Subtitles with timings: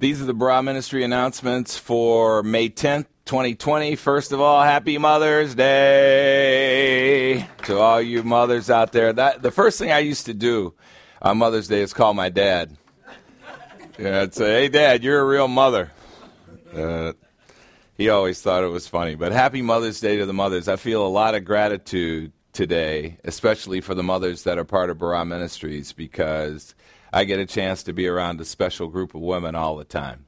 [0.00, 3.96] These are the Barah Ministry announcements for May 10th, 2020.
[3.96, 9.12] First of all, happy Mother's Day to all you mothers out there.
[9.12, 10.74] That the first thing I used to do
[11.20, 12.76] on Mother's Day is call my dad.
[13.98, 15.90] Yeah, I'd say, "Hey, Dad, you're a real mother."
[16.72, 17.14] Uh,
[17.96, 19.16] he always thought it was funny.
[19.16, 20.68] But happy Mother's Day to the mothers.
[20.68, 24.98] I feel a lot of gratitude today, especially for the mothers that are part of
[24.98, 26.76] Barah Ministries, because
[27.12, 30.26] I get a chance to be around a special group of women all the time.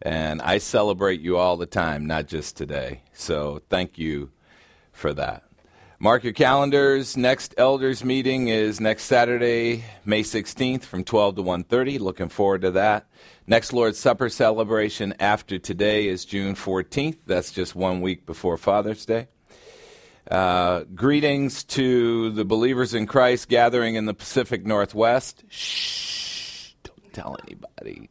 [0.00, 3.02] And I celebrate you all the time, not just today.
[3.12, 4.30] So thank you
[4.92, 5.44] for that.
[6.00, 7.16] Mark your calendars.
[7.16, 11.98] Next elders meeting is next Saturday, May 16th from 12 to 1:30.
[11.98, 13.08] Looking forward to that.
[13.48, 17.18] Next Lord's Supper celebration after today is June 14th.
[17.26, 19.26] That's just one week before Father's Day.
[20.30, 25.42] Uh, greetings to the believers in Christ gathering in the Pacific Northwest.
[25.48, 25.97] Shh,
[27.18, 28.10] tell anybody.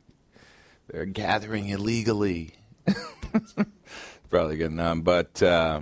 [0.88, 2.56] They're gathering illegally.
[4.30, 5.82] Probably getting on, but uh,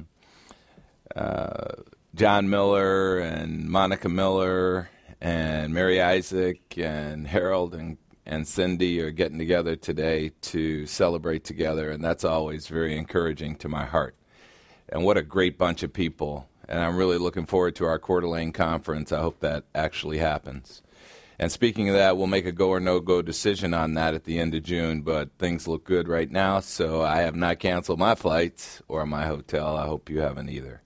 [1.16, 1.72] uh,
[2.14, 9.40] John Miller and Monica Miller and Mary Isaac and Harold and, and Cindy are getting
[9.40, 14.16] together today to celebrate together, and that's always very encouraging to my heart
[14.90, 16.48] and what a great bunch of people.
[16.68, 19.12] And I'm really looking forward to our Coeur d'Alene conference.
[19.12, 20.84] I hope that actually happens.
[21.38, 24.24] And speaking of that, we'll make a go or no go decision on that at
[24.24, 28.00] the end of June, but things look good right now, so I have not canceled
[28.00, 29.76] my flights or my hotel.
[29.76, 30.82] I hope you haven't either.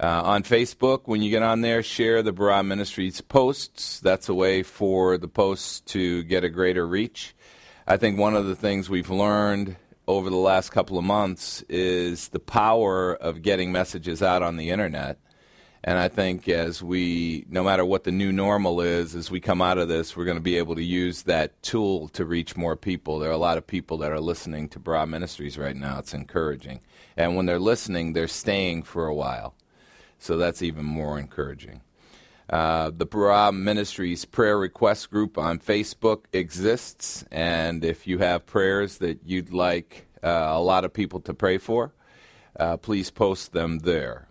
[0.00, 3.98] Uh, on Facebook, when you get on there, share the Barah Ministries posts.
[4.00, 7.34] That's a way for the posts to get a greater reach.
[7.86, 12.28] I think one of the things we've learned over the last couple of months is
[12.28, 15.18] the power of getting messages out on the internet.
[15.84, 19.62] And I think as we, no matter what the new normal is, as we come
[19.62, 22.76] out of this, we're going to be able to use that tool to reach more
[22.76, 23.18] people.
[23.18, 26.00] There are a lot of people that are listening to Barah Ministries right now.
[26.00, 26.80] It's encouraging.
[27.16, 29.54] And when they're listening, they're staying for a while.
[30.18, 31.82] So that's even more encouraging.
[32.50, 38.98] Uh, the Barah Ministries prayer request group on Facebook exists, and if you have prayers
[38.98, 41.92] that you'd like uh, a lot of people to pray for,
[42.58, 44.27] uh, please post them there.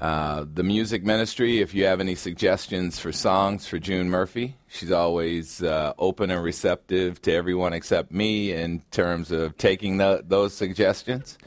[0.00, 4.92] Uh, the music ministry, if you have any suggestions for songs for June Murphy, she's
[4.92, 10.52] always uh, open and receptive to everyone except me in terms of taking the, those
[10.52, 11.38] suggestions.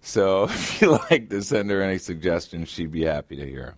[0.00, 3.74] So if you like to send her any suggestions, she'd be happy to hear them.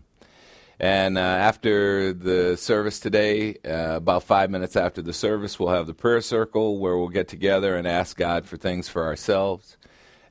[0.78, 5.86] And uh, after the service today, uh, about five minutes after the service, we'll have
[5.86, 9.76] the prayer circle where we'll get together and ask God for things for ourselves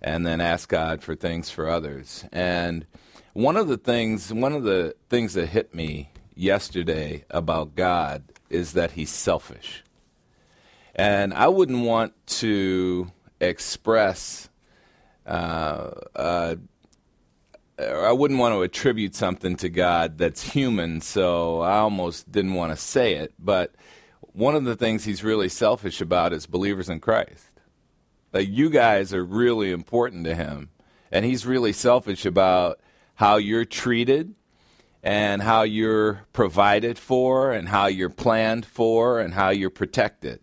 [0.01, 2.25] and then ask God for things for others.
[2.31, 2.85] And
[3.33, 8.73] one of the things, one of the things that hit me yesterday about God is
[8.73, 9.83] that he's selfish.
[10.95, 14.49] And I wouldn't want to express
[15.25, 16.55] uh, uh,
[17.79, 22.71] I wouldn't want to attribute something to God that's human, so I almost didn't want
[22.71, 23.33] to say it.
[23.39, 23.73] But
[24.33, 27.49] one of the things he's really selfish about is believers in Christ.
[28.33, 30.69] Like you guys are really important to him,
[31.11, 32.79] and he's really selfish about
[33.21, 34.33] how you're treated
[35.03, 40.39] and how you're provided for and how you're planned for and how you're protected.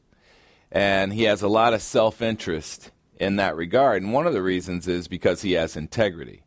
[0.71, 4.01] And he has a lot of self-interest in that regard.
[4.01, 6.45] And one of the reasons is because he has integrity.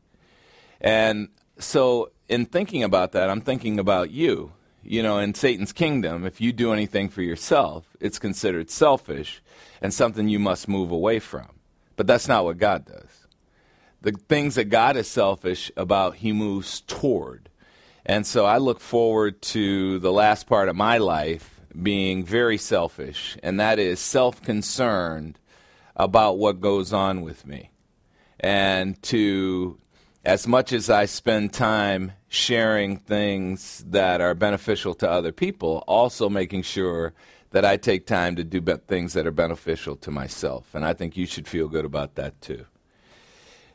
[0.79, 1.27] And
[1.59, 4.53] so, in thinking about that, I'm thinking about you.
[4.83, 9.43] You know, in Satan's kingdom, if you do anything for yourself, it's considered selfish
[9.81, 11.49] and something you must move away from.
[11.97, 13.20] But that's not what God does.
[14.01, 17.50] The things that God is selfish about, he moves toward.
[18.06, 23.38] And so I look forward to the last part of my life being very selfish,
[23.44, 25.40] and that is self concerned
[25.95, 27.69] about what goes on with me.
[28.40, 29.78] And to
[30.23, 36.29] as much as I spend time sharing things that are beneficial to other people, also
[36.29, 37.14] making sure
[37.52, 40.73] that I take time to do things that are beneficial to myself.
[40.73, 42.66] And I think you should feel good about that too.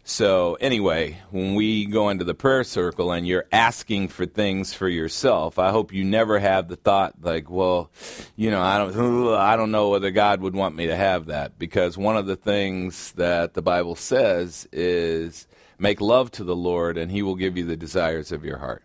[0.08, 4.88] So, anyway, when we go into the prayer circle and you're asking for things for
[4.88, 7.90] yourself, I hope you never have the thought like, well,
[8.36, 11.58] you know, I don't I don't know whether God would want me to have that
[11.58, 15.48] because one of the things that the Bible says is
[15.78, 18.82] Make love to the Lord, and He will give you the desires of your heart.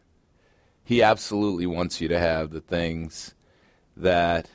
[0.83, 3.33] He absolutely wants you to have the things
[3.95, 4.49] that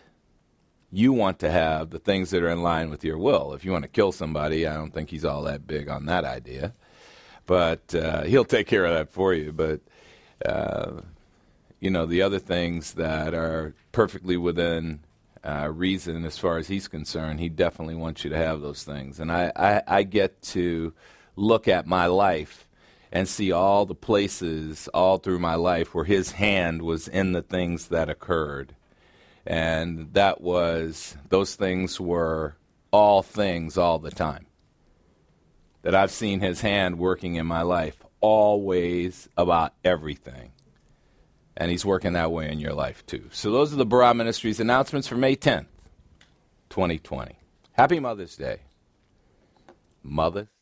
[0.97, 3.53] you want to have, the things that are in line with your will.
[3.53, 6.25] If you want to kill somebody, I don't think He's all that big on that
[6.25, 6.73] idea.
[7.45, 9.53] But uh, He'll take care of that for you.
[9.53, 9.81] But,
[10.45, 11.03] uh,
[11.81, 15.01] you know, the other things that are perfectly within
[15.47, 17.39] uh, reason as far as he's concerned.
[17.39, 19.21] He definitely wants you to have those things.
[19.21, 20.93] And I, I, I get to
[21.37, 22.67] look at my life
[23.13, 27.43] and see all the places all through my life where his hand was in the
[27.43, 28.75] things that occurred.
[29.47, 32.57] And that was, those things were
[32.91, 34.47] all things all the time.
[35.83, 40.51] That I've seen his hand working in my life always about everything.
[41.57, 43.29] And he's working that way in your life too.
[43.31, 45.67] So those are the Barah Ministries announcements for May 10th,
[46.71, 47.37] 2020.
[47.73, 48.61] Happy Mother's Day.
[50.03, 50.56] Mothers.